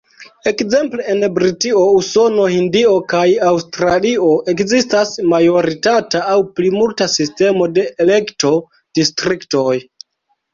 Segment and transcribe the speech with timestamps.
[0.49, 9.77] Ekzemple en Britio, Usono, Hindio kaj Aŭstralio ekzistas majoritata aŭ plimulta sistemo de elekto-distriktoj.